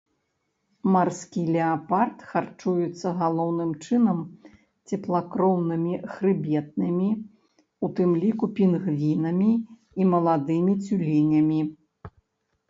[0.93, 4.23] Марскі леапард харчуецца галоўным чынам
[4.89, 7.11] цеплакроўнымі хрыбетнымі,
[7.85, 11.61] у тым ліку пінгвінамі і маладымі цюленямі.